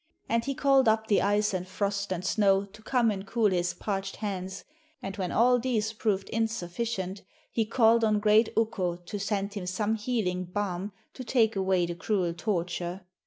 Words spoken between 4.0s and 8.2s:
hands, and, when all these proved insufficient, he called on